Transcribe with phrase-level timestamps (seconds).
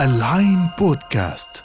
[0.00, 1.64] العين بودكاست.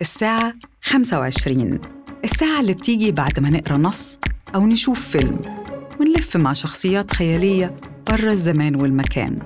[0.00, 1.80] الساعة 25
[2.24, 4.18] الساعة اللي بتيجي بعد ما نقرأ نص
[4.54, 5.40] أو نشوف فيلم.
[6.00, 7.76] ونلف مع شخصيات خيالية
[8.10, 9.38] برا الزمان والمكان.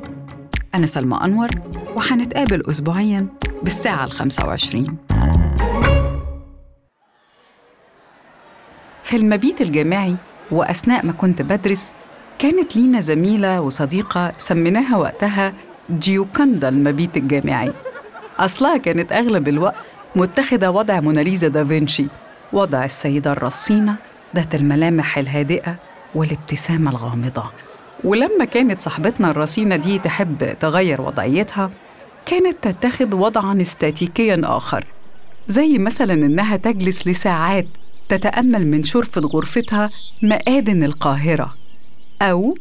[0.75, 1.49] أنا سلمى أنور
[1.97, 3.27] وحنتقابل أسبوعياً
[3.63, 4.99] بالساعة ال 25
[9.05, 10.17] في المبيت الجامعي
[10.51, 11.91] وأثناء ما كنت بدرس
[12.39, 15.53] كانت لينا زميلة وصديقة سميناها وقتها
[15.91, 17.73] جيوكاندا المبيت الجامعي.
[18.39, 19.75] أصلها كانت أغلب الوقت
[20.17, 22.07] متخذة وضع موناليزا دافنشي
[22.53, 23.97] وضع السيدة الرصينة
[24.37, 25.77] ذات الملامح الهادئة
[26.15, 27.51] والابتسامة الغامضة.
[28.05, 31.71] ولما كانت صاحبتنا الرصينة دي تحب تغير وضعيتها
[32.27, 34.85] كانت تتخذ وضعا استاتيكيا آخر
[35.49, 37.67] زي مثلا إنها تجلس لساعات
[38.09, 39.91] تتأمل من شرفة غرفتها
[40.23, 41.55] مآذن القاهرة
[42.23, 42.55] أو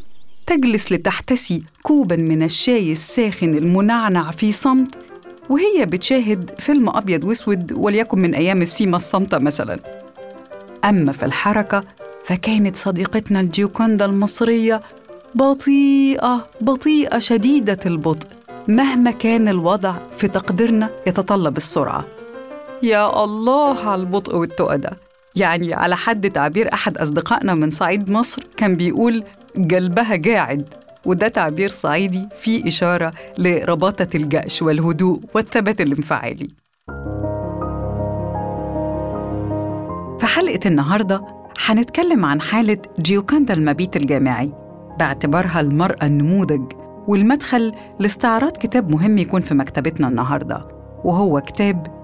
[0.47, 4.95] تجلس لتحتسي كوبا من الشاي الساخن المنعنع في صمت
[5.49, 9.79] وهي بتشاهد فيلم أبيض وأسود وليكن من أيام السيما الصامتة مثلا.
[10.85, 11.83] أما في الحركة
[12.25, 14.81] فكانت صديقتنا الجيوكاندا المصرية
[15.35, 18.27] بطيئة بطيئة شديدة البطء
[18.67, 22.05] مهما كان الوضع في تقديرنا يتطلب السرعة.
[22.83, 24.91] يا الله على البطء والتقى ده
[25.39, 29.23] يعني على حد تعبير أحد أصدقائنا من صعيد مصر كان بيقول
[29.71, 30.73] قلبها قاعد
[31.05, 36.49] وده تعبير صعيدي فيه إشارة لرباطة الجأش والهدوء والثبات الانفعالي.
[40.19, 41.21] في حلقة النهاردة
[41.65, 44.51] هنتكلم عن حالة جيوكاندا المبيت الجامعي
[44.99, 46.61] باعتبارها المرأة النموذج
[47.07, 50.67] والمدخل لاستعراض كتاب مهم يكون في مكتبتنا النهاردة
[51.03, 51.97] وهو كتاب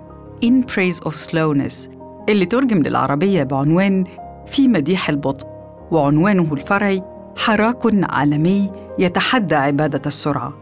[0.45, 1.92] In Praise of Slowness
[2.29, 4.03] اللي ترجم للعربية بعنوان
[4.45, 5.47] في مديح البطء
[5.91, 7.01] وعنوانه الفرعي
[7.35, 10.53] حراك عالمي يتحدى عبادة السرعة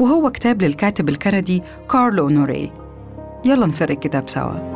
[0.00, 2.72] وهو كتاب للكاتب الكندي كارل أونوري.
[3.44, 4.72] يلا نفر الكتاب سوا.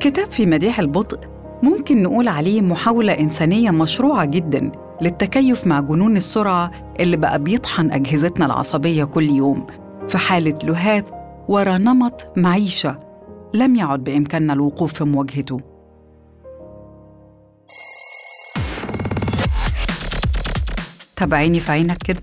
[0.00, 1.18] كتاب في مديح البطء
[1.62, 6.70] ممكن نقول عليه محاولة إنسانية مشروعة جداً للتكيف مع جنون السرعة
[7.00, 9.66] اللي بقى بيطحن أجهزتنا العصبية كل يوم
[10.08, 11.04] في حالة لهاث
[11.48, 13.00] ورا نمط معيشة
[13.54, 15.60] لم يعد بإمكاننا الوقوف في مواجهته.
[21.16, 22.20] طب عيني في عينك كده.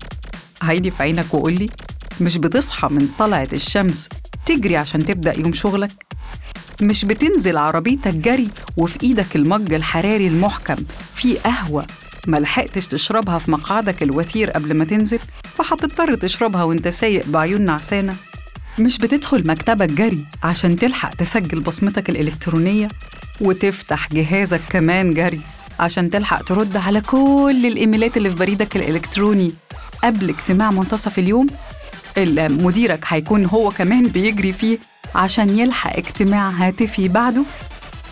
[0.62, 1.68] عيني في عينك وقولي
[2.20, 4.08] مش بتصحى من طلعة الشمس
[4.46, 5.90] تجري عشان تبدأ يوم شغلك؟
[6.82, 10.76] مش بتنزل عربيتك جري وفي إيدك المج الحراري المحكم
[11.14, 11.86] فيه قهوة
[12.26, 18.14] ملحقتش تشربها في مقعدك الوثير قبل ما تنزل؟ فهتضطر تشربها وأنت سايق بعيون نعسانة؟
[18.78, 22.88] مش بتدخل مكتبك جري عشان تلحق تسجل بصمتك الإلكترونية
[23.40, 25.40] وتفتح جهازك كمان جري
[25.80, 29.52] عشان تلحق ترد على كل الإيميلات اللي في بريدك الإلكتروني
[30.04, 31.46] قبل اجتماع منتصف اليوم
[32.18, 34.78] اللي مديرك هيكون هو كمان بيجري فيه
[35.14, 37.42] عشان يلحق اجتماع هاتفي بعده.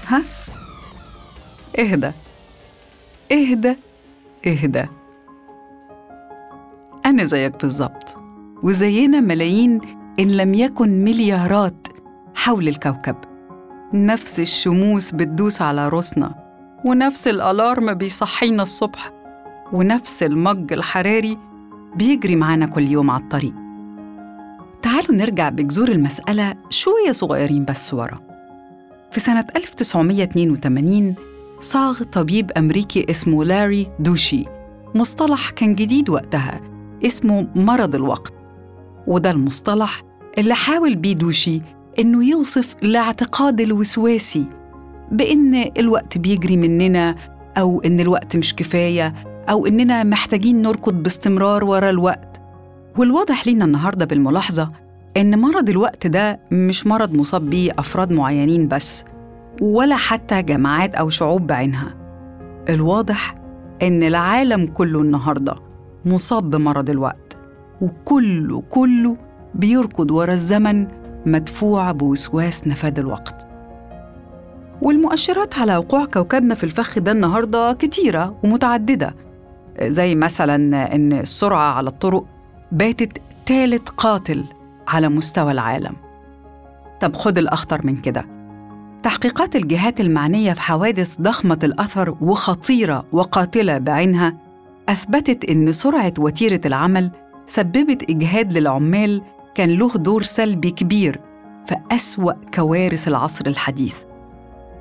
[0.08, 0.22] ها؟
[1.78, 2.10] اهدى.
[3.32, 3.76] اهدى.
[4.46, 4.84] اهدى.
[7.06, 8.16] أنا زيك بالظبط.
[8.62, 9.80] وزينا ملايين
[10.20, 11.88] إن لم يكن مليارات
[12.34, 13.16] حول الكوكب.
[13.94, 16.34] نفس الشموس بتدوس على رأسنا
[16.84, 19.12] ونفس الألارم بيصحينا الصبح
[19.72, 21.38] ونفس المج الحراري
[21.96, 23.54] بيجري معانا كل يوم على الطريق.
[24.82, 28.20] تعالوا نرجع بجذور المسألة شوية صغيرين بس ورا.
[29.10, 31.14] في سنة 1982
[31.60, 34.44] صاغ طبيب أمريكي اسمه لاري دوشي
[34.94, 36.60] مصطلح كان جديد وقتها
[37.06, 38.32] اسمه مرض الوقت.
[39.06, 40.07] وده المصطلح
[40.38, 41.60] اللي حاول بيه دوشي
[41.98, 44.46] إنه يوصف الاعتقاد الوسواسي
[45.12, 47.14] بإن الوقت بيجري مننا
[47.56, 49.14] أو إن الوقت مش كفاية
[49.50, 52.40] أو إننا محتاجين نركض باستمرار ورا الوقت.
[52.98, 54.70] والواضح لينا النهاردة بالملاحظة
[55.16, 59.04] إن مرض الوقت ده مش مرض مصاب بيه أفراد معينين بس
[59.62, 61.94] ولا حتى جماعات أو شعوب بعينها.
[62.68, 63.34] الواضح
[63.82, 65.54] إن العالم كله النهاردة
[66.04, 67.36] مصاب بمرض الوقت
[67.80, 69.16] وكله كله
[69.54, 70.86] بيركض ورا الزمن
[71.26, 73.46] مدفوع بوسواس نفاذ الوقت.
[74.82, 79.14] والمؤشرات على وقوع كوكبنا في الفخ ده النهارده كتيرة ومتعددة
[79.82, 82.24] زي مثلا إن السرعة على الطرق
[82.72, 84.44] باتت تالت قاتل
[84.88, 85.92] على مستوى العالم.
[87.00, 88.26] طب خد الأخطر من كده.
[89.02, 94.34] تحقيقات الجهات المعنية في حوادث ضخمة الأثر وخطيرة وقاتلة بعينها
[94.88, 97.10] أثبتت إن سرعة وتيرة العمل
[97.46, 99.22] سببت إجهاد للعمال
[99.58, 101.20] كان له دور سلبي كبير
[101.66, 103.94] في أسوأ كوارث العصر الحديث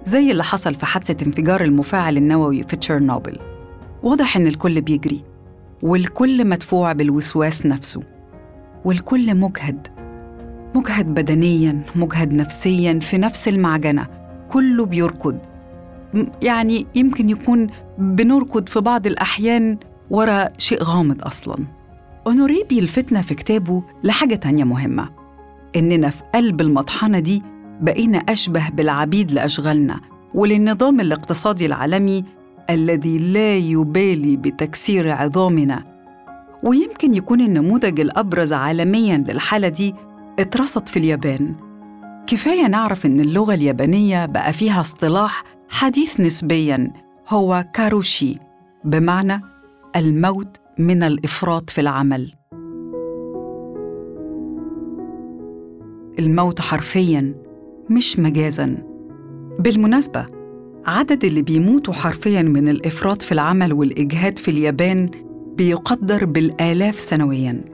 [0.03, 3.39] زي اللي حصل في حادثة انفجار المفاعل النووي في تشيرنوبل.
[4.03, 5.23] واضح إن الكل بيجري
[5.83, 8.01] والكل مدفوع بالوسواس نفسه
[8.85, 9.87] والكل مجهد
[10.75, 14.07] مجهد بدنيا مجهد نفسيا في نفس المعجنة.
[14.51, 15.37] كله بيركض.
[16.41, 19.77] يعني يمكن يكون بنركض في بعض الأحيان
[20.09, 21.57] ورا شيء غامض أصلاً.
[22.27, 25.09] أونوري بيلفتنا في كتابه لحاجة تانية مهمة.
[25.75, 27.43] إننا في قلب المطحنة دي
[27.81, 29.99] بقينا أشبه بالعبيد لأشغالنا
[30.33, 32.23] وللنظام الاقتصادي العالمي
[32.69, 35.83] الذي لا يبالي بتكسير عظامنا.
[36.63, 39.95] ويمكن يكون النموذج الأبرز عالمياً للحالة دي
[40.39, 41.55] اترصد في اليابان.
[42.27, 46.93] كفاية نعرف إن اللغة اليابانية بقى فيها اصطلاح حديث نسبياً
[47.29, 48.37] هو كاروشي
[48.83, 49.41] بمعنى
[49.95, 52.33] الموت من الإفراط في العمل.
[56.19, 57.35] الموت حرفيا
[57.89, 58.77] مش مجازا.
[59.59, 60.25] بالمناسبة
[60.85, 65.09] عدد اللي بيموتوا حرفيا من الإفراط في العمل والإجهاد في اليابان
[65.57, 67.65] بيقدر بالآلاف سنويا.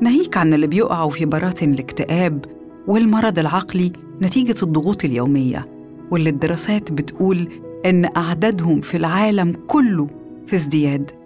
[0.00, 2.44] ناهيك عن اللي بيقعوا في براثن الاكتئاب
[2.86, 5.66] والمرض العقلي نتيجة الضغوط اليومية
[6.10, 7.48] واللي الدراسات بتقول
[7.86, 10.08] إن أعدادهم في العالم كله
[10.46, 11.25] في ازدياد.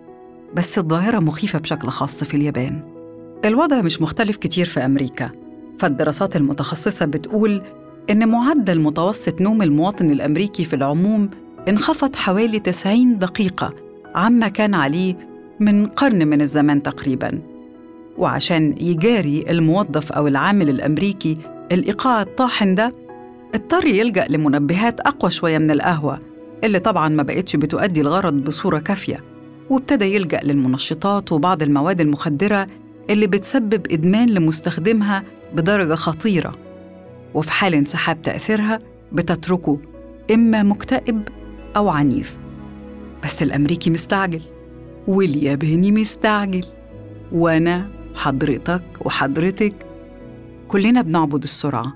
[0.55, 2.82] بس الظاهرة مخيفة بشكل خاص في اليابان.
[3.44, 5.31] الوضع مش مختلف كتير في أمريكا
[5.79, 7.62] فالدراسات المتخصصة بتقول
[8.11, 11.31] إن معدل متوسط نوم المواطن الأمريكي في العموم
[11.69, 13.75] انخفض حوالي 90 دقيقة
[14.14, 15.17] عما كان عليه
[15.61, 17.41] من قرن من الزمان تقريباً.
[18.19, 21.37] وعشان يجاري الموظف أو العامل الأمريكي
[21.73, 22.93] الإيقاع الطاحن ده
[23.55, 26.20] اضطر يلجأ لمنبهات أقوى شوية من القهوة
[26.64, 29.30] اللي طبعاً ما بقتش بتؤدي الغرض بصورة كافية.
[29.70, 32.67] وابتدى يلجأ للمنشطات وبعض المواد المخدرة
[33.11, 35.22] اللي بتسبب إدمان لمستخدمها
[35.55, 36.55] بدرجة خطيرة.
[37.34, 38.78] وفي حال انسحاب تأثيرها
[39.12, 39.78] بتتركه
[40.34, 41.28] إما مكتئب
[41.76, 42.38] أو عنيف.
[43.25, 44.40] بس الأمريكي مستعجل
[45.06, 46.64] والياباني مستعجل
[47.32, 49.75] وأنا حضرتك وحضرتك
[50.69, 51.93] كلنا بنعبد السرعة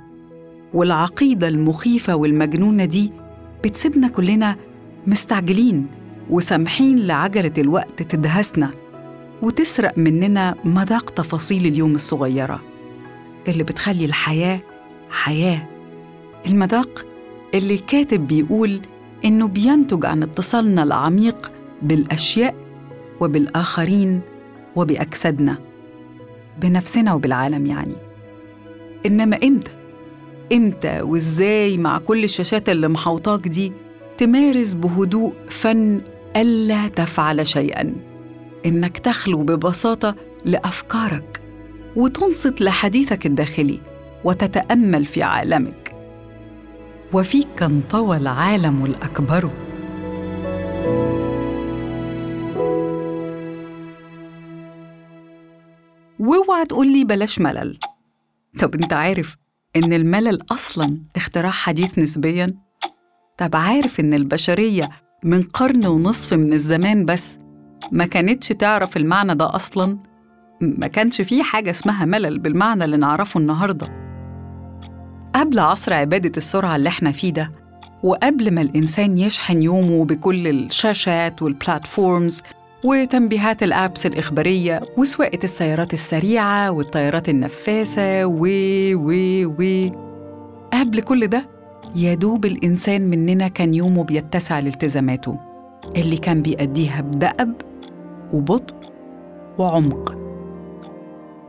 [0.75, 3.13] والعقيدة المخيفة والمجنونة دي
[3.65, 4.57] بتسيبنا كلنا
[5.07, 5.87] مستعجلين.
[6.31, 8.71] وسامحين لعجلة الوقت تدهسنا
[9.43, 12.61] وتسرق مننا مذاق تفاصيل اليوم الصغيرة
[13.49, 14.61] اللي بتخلي الحياة
[15.11, 15.69] حياة
[16.47, 17.07] المذاق
[17.55, 18.81] اللي الكاتب بيقول
[19.25, 22.55] إنه بينتج عن اتصالنا العميق بالأشياء
[23.21, 24.21] وبالآخرين
[24.77, 25.59] وبأجسادنا
[26.61, 27.95] بنفسنا وبالعالم يعني
[29.07, 29.71] إنما إمتى؟
[30.53, 33.73] إمتى وإزاي مع كل الشاشات اللي محوطاك دي
[34.19, 36.01] تمارس بهدوء فن
[36.37, 37.95] ألا تفعل شيئا.
[38.67, 40.15] إنك تخلو ببساطة
[40.45, 41.41] لأفكارك
[41.97, 43.81] وتنصت لحديثك الداخلي
[44.25, 45.95] وتتأمل في عالمك.
[47.13, 49.51] وفيك انطوى العالم الأكبر.
[56.19, 57.79] واوعى تقول لي بلاش ملل.
[58.59, 59.37] طب أنت عارف
[59.77, 62.55] إن الملل أصلا اختراع حديث نسبيا؟
[63.39, 64.89] طب عارف إن البشرية
[65.25, 67.39] من قرن ونصف من الزمان بس.
[67.93, 69.99] ما كانتش تعرف المعنى ده أصلاً.
[70.61, 73.89] ما كانش فيه حاجة اسمها ملل بالمعنى اللي نعرفه النهاردة.
[75.35, 77.53] قبل عصر عبادة السرعة اللي إحنا فيه ده
[78.03, 82.43] وقبل ما الإنسان يشحن يومه بكل الشاشات والبلاتفورمز
[82.85, 88.47] وتنبيهات الأبس الإخبارية وسواقة السيارات السريعة والطيارات النفاثة و
[88.95, 89.13] و
[89.59, 89.89] و
[90.73, 91.54] قبل كل ده
[91.97, 95.39] يا دوب الإنسان مننا كان يومه بيتسع لالتزاماته.
[95.97, 97.55] اللي كان بيأديها بدأب
[98.33, 98.75] وبطء
[99.59, 100.19] وعمق.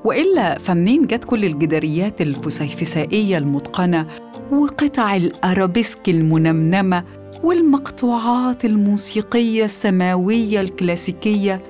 [0.06, 4.08] وإلا فمنين جت كل الجداريات الفسيفسائية المتقنة
[4.52, 7.04] وقطع الأرابيسك المنمنمة
[7.44, 11.64] والمقطوعات الموسيقية السماوية الكلاسيكية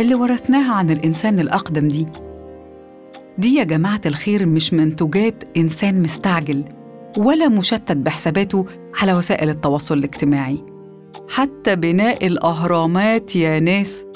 [0.00, 2.06] اللي ورثناها عن الإنسان الأقدم دي؟
[3.38, 6.64] دي يا جماعة الخير مش منتجات إنسان مستعجل.
[7.16, 10.64] ولا مشتت بحساباته على وسائل التواصل الاجتماعي.
[11.28, 14.06] حتى بناء الأهرامات يا ناس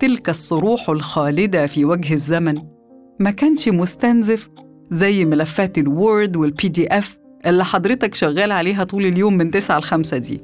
[0.00, 2.54] تلك الصروح الخالدة في وجه الزمن.
[3.20, 4.48] ما كانش مستنزف
[4.90, 9.82] زي ملفات ال Word وال PDF اللي حضرتك شغال عليها طول اليوم من 9 ل
[9.82, 10.40] 5 دي.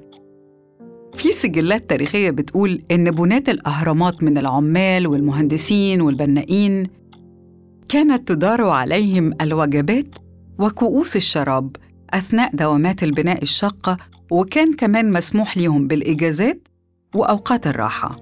[1.17, 6.87] في سجلات تاريخية بتقول إن بناة الأهرامات من العمال والمهندسين والبنائين
[7.89, 10.15] كانت تدار عليهم الوجبات
[10.59, 11.77] وكؤوس الشراب.
[12.15, 13.97] أثناء دوامات البناء الشاقة
[14.31, 16.69] وكان كمان مسموح ليهم بالإجازات
[17.15, 18.17] وأوقات الراحة.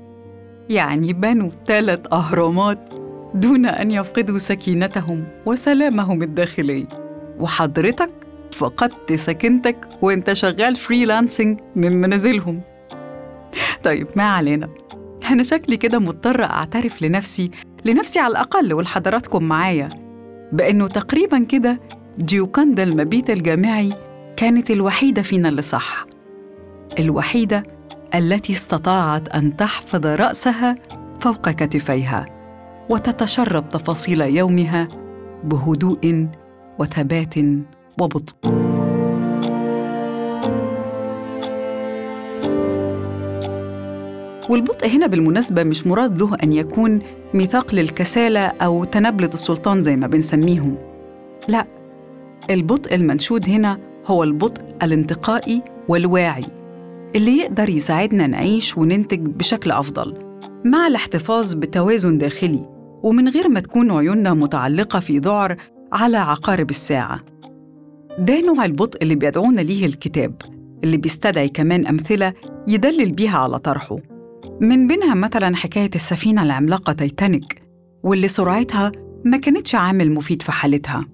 [0.70, 2.94] يعني بنوا ثلاث أهرامات
[3.34, 6.86] دون أن يفقدوا سكينتهم وسلامهم الداخلي.
[7.40, 8.10] وحضرتك
[8.52, 12.60] فقدت سكنتك وأنت شغال فريلانسنج من منازلهم.
[13.84, 14.68] طيب ما علينا.
[15.30, 17.50] أنا شكلي كده مضطرة أعترف لنفسي
[17.84, 19.88] لنفسي على الأقل ولحضراتكم معايا.
[20.52, 21.80] بأنه تقريبا كده
[22.18, 23.92] جيوكاندا المبيت الجامعي
[24.36, 26.06] كانت الوحيدة فينا اللي صح.
[26.98, 27.62] الوحيدة
[28.14, 30.76] التي استطاعت أن تحفظ رأسها
[31.20, 32.26] فوق كتفيها
[32.90, 34.88] وتتشرب تفاصيل يومها
[35.44, 36.26] بهدوء
[36.78, 37.34] وثبات
[38.00, 38.34] وبطء.
[44.50, 47.00] والبطء هنا بالمناسبة مش مراد له أن يكون
[47.34, 50.76] ميثاق للكسالة أو تنبلة السلطان زي ما بنسميهم.
[51.48, 51.66] لا
[52.50, 56.44] البطء المنشود هنا هو البطء الانتقائي والواعي
[57.16, 60.14] اللي يقدر يساعدنا نعيش وننتج بشكل أفضل
[60.64, 62.68] مع الاحتفاظ بتوازن داخلي
[63.02, 65.56] ومن غير ما تكون عيوننا متعلقة في ذعر
[65.92, 67.20] على عقارب الساعة.
[68.18, 70.42] ده نوع البطء اللي بيدعونا ليه الكتاب
[70.84, 72.32] اللي بيستدعي كمان أمثلة
[72.68, 73.96] يدلل بيها على طرحه.
[74.60, 77.62] من بينها مثلا حكاية السفينة العملاقة تايتانيك
[78.02, 78.92] واللي سرعتها
[79.24, 81.04] ما كانتش عامل مفيد في حالتها.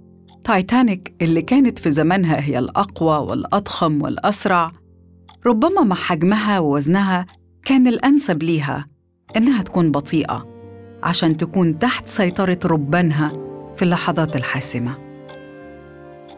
[0.49, 4.71] تايتانيك اللي كانت في زمانها هي الأقوى والأضخم والأسرع
[5.47, 7.27] ربما مع حجمها ووزنها
[7.65, 8.87] كان الأنسب ليها
[9.37, 10.47] إنها تكون بطيئة
[11.03, 13.29] عشان تكون تحت سيطرة ربانها
[13.77, 14.99] في اللحظات الحاسمة.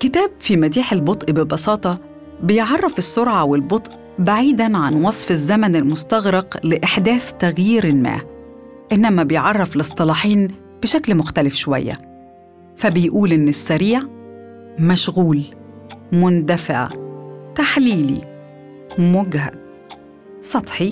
[0.00, 1.98] كتاب في مديح البطء ببساطة
[2.42, 8.20] بيعرف السرعة والبطء بعيداً عن وصف الزمن المستغرق لإحداث تغيير ما
[8.92, 10.48] إنما بيعرف الاصطلاحين
[10.82, 12.09] بشكل مختلف شوية.
[12.80, 14.00] فبيقول إن السريع
[14.78, 15.44] مشغول
[16.12, 16.88] مندفع
[17.54, 18.20] تحليلي
[18.98, 19.54] مجهد
[20.40, 20.90] سطحي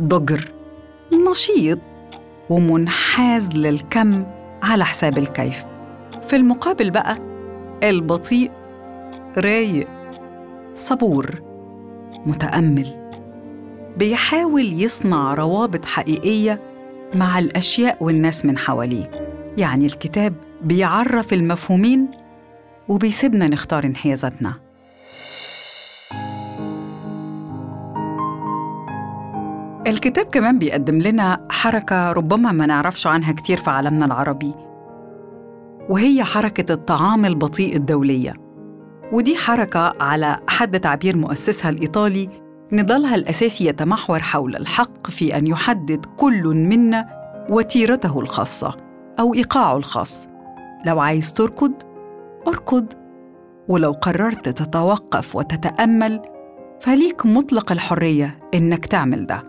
[0.00, 0.52] ضجر
[1.30, 1.78] نشيط
[2.50, 4.24] ومنحاز للكم
[4.62, 5.64] على حساب الكيف.
[6.28, 7.16] في المقابل بقى
[7.82, 8.50] البطيء
[9.38, 9.88] رايق
[10.74, 11.42] صبور
[12.26, 13.10] متأمل.
[13.98, 16.60] بيحاول يصنع روابط حقيقية
[17.14, 19.10] مع الأشياء والناس من حواليه.
[19.58, 22.08] يعني الكتاب بيعرف المفهومين
[22.88, 24.54] وبيسيبنا نختار انحيازاتنا.
[29.86, 34.54] الكتاب كمان بيقدم لنا حركة ربما ما نعرفش عنها كتير في عالمنا العربي
[35.88, 38.34] وهي حركة الطعام البطيء الدولية.
[39.12, 42.28] ودي حركة على حد تعبير مؤسسها الإيطالي
[42.72, 47.08] نضالها الأساسي يتمحور حول الحق في أن يحدد كل منا
[47.50, 48.76] وتيرته الخاصة
[49.20, 50.31] أو إيقاعه الخاص.
[50.86, 51.72] لو عايز تركض
[52.48, 52.86] اركض.
[53.68, 56.22] ولو قررت تتوقف وتتأمل
[56.80, 59.42] فليك مطلق الحرية إنك تعمل ده.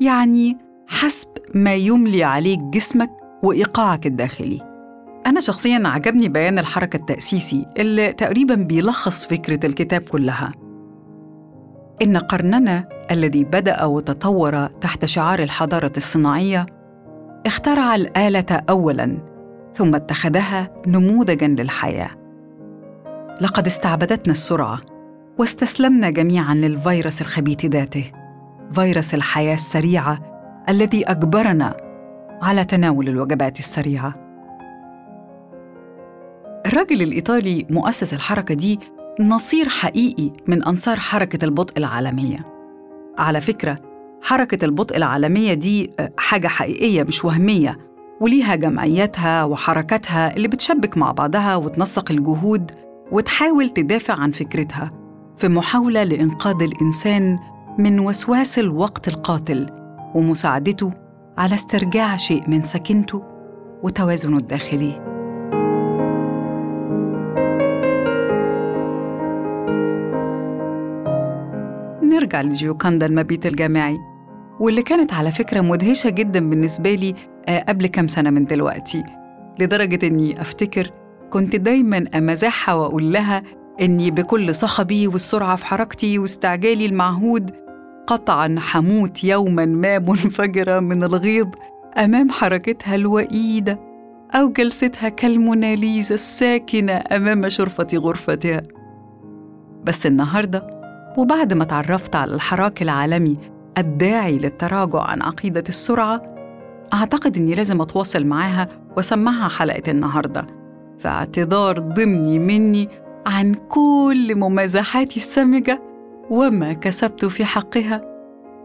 [0.00, 3.10] يعني حسب ما يملي عليك جسمك
[3.42, 4.60] وإيقاعك الداخلي.
[5.26, 10.52] أنا شخصياً عجبني بيان الحركة التأسيسي اللي تقريباً بيلخص فكرة الكتاب كلها.
[12.02, 16.66] إن قرننا الذي بدأ وتطور تحت شعار الحضارة الصناعية
[17.46, 19.33] اخترع الآلة أولاً
[19.74, 22.10] ثم اتخذها نموذجاً للحياة.
[23.40, 24.80] لقد استعبدتنا السرعة
[25.38, 28.12] واستسلمنا جميعاً للفيروس الخبيث ذاته
[28.72, 30.18] فيروس الحياة السريعة
[30.68, 31.76] الذي أجبرنا
[32.42, 34.14] على تناول الوجبات السريعة.
[36.66, 38.80] الراجل الإيطالي مؤسس الحركة دي
[39.20, 42.38] نصير حقيقي من أنصار حركة البطء العالمية.
[43.18, 43.78] على فكرة
[44.22, 47.78] حركة البطء العالمية دي حاجة حقيقية مش وهمية.
[48.24, 52.70] وليها جمعياتها وحركاتها اللي بتشبك مع بعضها وتنسق الجهود
[53.12, 54.90] وتحاول تدافع عن فكرتها
[55.36, 57.38] في محاولة لإنقاذ الإنسان
[57.78, 59.70] من وسواس الوقت القاتل
[60.14, 60.90] ومساعدته
[61.38, 63.22] على استرجاع شيء من سكنته
[63.82, 65.00] وتوازنه الداخلي.
[72.02, 73.98] نرجع لجيوكاندا المبيت الجامعي
[74.60, 77.14] واللي كانت على فكرة مدهشة جدا بالنسبة لي
[77.48, 79.04] قبل كام سنة من دلوقتي
[79.58, 80.90] لدرجة إني أفتكر
[81.30, 83.42] كنت دايما أمازحها وأقول لها
[83.80, 87.50] إني بكل صخبي والسرعة في حركتي واستعجالي المعهود
[88.06, 91.48] قطعا حموت يوما ما منفجرة من الغيظ
[91.98, 93.80] أمام حركتها الوئيدة
[94.34, 98.62] أو جلستها كالموناليزا الساكنة أمام شرفة غرفتها.
[99.84, 100.66] بس النهارده
[101.18, 103.38] وبعد ما تعرفت على الحراك العالمي
[103.78, 106.33] الداعي للتراجع عن عقيدة السرعة
[106.92, 110.46] أعتقد إني لازم أتواصل معاها وأسمعها حلقة النهاردة.
[110.98, 112.88] في اعتذار ضمني مني
[113.26, 115.82] عن كل ممازحاتي السمجة
[116.30, 118.00] وما كسبت في حقها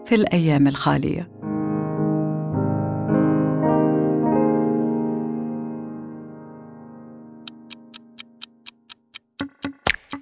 [0.06, 1.32] في الأيام الخالية.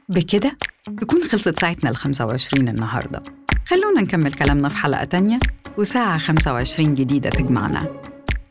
[0.09, 0.57] بكده
[0.99, 3.36] تكون خلصت ساعتنا ال 25 النهاردة.
[3.67, 5.39] خلونا نكمل كلامنا في حلقة تانية
[5.77, 8.01] وساعة 25 جديدة تجمعنا.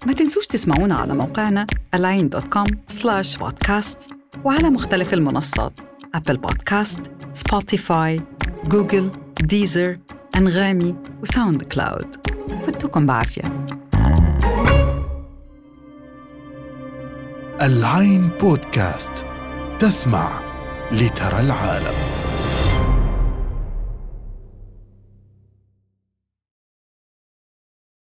[0.07, 5.81] ما تنسوش تسمعونا على موقعنا align.com slash podcast وعلى مختلف المنصات
[6.15, 8.21] Apple Podcast، Spotify،
[8.69, 9.11] Google،
[9.41, 9.99] Deezer،
[10.37, 12.17] أنغامي و SoundCloud
[12.67, 13.43] فتكم بعافية.
[17.63, 19.25] العين بودكاست
[19.79, 20.41] تسمع
[20.93, 22.26] لترى العالم.